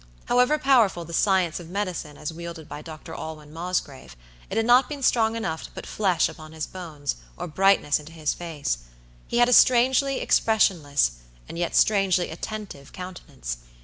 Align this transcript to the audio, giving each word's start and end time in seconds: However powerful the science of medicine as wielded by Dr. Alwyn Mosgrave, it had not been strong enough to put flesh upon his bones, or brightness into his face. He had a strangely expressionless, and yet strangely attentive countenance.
However 0.25 0.57
powerful 0.57 1.05
the 1.05 1.13
science 1.13 1.59
of 1.59 1.69
medicine 1.69 2.17
as 2.17 2.33
wielded 2.33 2.67
by 2.67 2.81
Dr. 2.81 3.13
Alwyn 3.13 3.53
Mosgrave, 3.53 4.15
it 4.49 4.57
had 4.57 4.65
not 4.65 4.89
been 4.89 5.03
strong 5.03 5.35
enough 5.35 5.61
to 5.61 5.69
put 5.71 5.85
flesh 5.85 6.27
upon 6.27 6.53
his 6.53 6.65
bones, 6.65 7.17
or 7.37 7.45
brightness 7.45 7.99
into 7.99 8.11
his 8.13 8.33
face. 8.33 8.79
He 9.27 9.37
had 9.37 9.47
a 9.47 9.53
strangely 9.53 10.19
expressionless, 10.19 11.11
and 11.47 11.55
yet 11.59 11.75
strangely 11.75 12.31
attentive 12.31 12.91
countenance. 12.93 13.57